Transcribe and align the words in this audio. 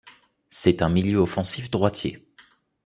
C'est 0.49 0.81
un 0.81 0.89
milieu 0.89 1.19
offensif 1.19 1.69
droitier. 1.69 2.25